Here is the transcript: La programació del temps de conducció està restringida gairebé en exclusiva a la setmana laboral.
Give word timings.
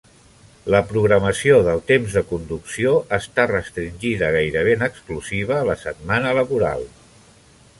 La 0.75 0.79
programació 0.91 1.59
del 1.67 1.83
temps 1.91 2.15
de 2.19 2.23
conducció 2.31 2.93
està 3.17 3.45
restringida 3.51 4.31
gairebé 4.37 4.73
en 4.79 4.87
exclusiva 4.89 5.59
a 5.59 5.69
la 5.69 5.77
setmana 5.83 6.33
laboral. 6.39 6.83